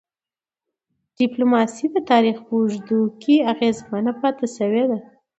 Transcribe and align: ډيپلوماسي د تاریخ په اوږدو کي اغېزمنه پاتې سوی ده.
ډيپلوماسي 1.17 1.85
د 1.91 1.97
تاریخ 2.11 2.37
په 2.45 2.53
اوږدو 2.59 2.99
کي 3.21 3.35
اغېزمنه 3.51 4.11
پاتې 4.21 4.45
سوی 4.57 4.83
ده. 4.89 4.97